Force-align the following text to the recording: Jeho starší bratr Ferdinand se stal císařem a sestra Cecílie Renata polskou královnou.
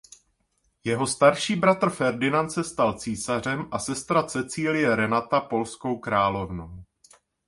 Jeho 0.83 1.07
starší 1.07 1.55
bratr 1.55 1.89
Ferdinand 1.89 2.49
se 2.49 2.63
stal 2.63 2.93
císařem 2.99 3.67
a 3.71 3.79
sestra 3.79 4.23
Cecílie 4.23 4.95
Renata 4.95 5.41
polskou 5.41 5.97
královnou. 5.99 6.83